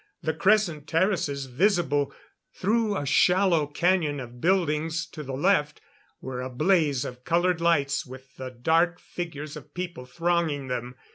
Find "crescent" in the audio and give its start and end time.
0.33-0.87